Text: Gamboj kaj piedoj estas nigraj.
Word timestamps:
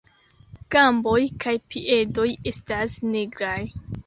Gamboj 0.75 1.19
kaj 1.45 1.53
piedoj 1.75 2.27
estas 2.53 2.97
nigraj. 3.13 3.57